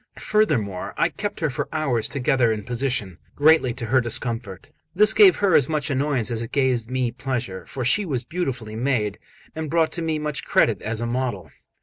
Furthermore, 0.17 0.95
I 0.97 1.09
kept 1.09 1.41
her 1.41 1.49
for 1.51 1.69
hours 1.71 2.09
together 2.09 2.51
in 2.51 2.63
position, 2.63 3.19
greatly 3.35 3.71
to 3.75 3.85
her 3.85 4.01
discomfort. 4.01 4.71
This 4.95 5.13
gave 5.13 5.35
her 5.35 5.53
as 5.53 5.69
much 5.69 5.91
annoyance 5.91 6.31
as 6.31 6.41
it 6.41 6.51
gave 6.51 6.89
me 6.89 7.11
pleasure; 7.11 7.67
for 7.67 7.85
she 7.85 8.03
was 8.03 8.23
beautifully 8.23 8.75
made, 8.75 9.19
and 9.55 9.69
brought 9.69 9.95
me 9.99 10.17
much 10.17 10.43
credit 10.43 10.81
as 10.81 11.01
a 11.01 11.05
model. 11.05 11.51